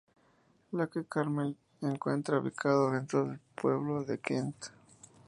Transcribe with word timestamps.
Lake 0.71 1.05
Carmel 1.07 1.55
se 1.79 1.85
encuentra 1.85 2.39
ubicado 2.39 2.89
dentro 2.89 3.23
del 3.27 3.39
pueblo 3.53 4.03
de 4.03 4.17
Kent. 4.17 4.55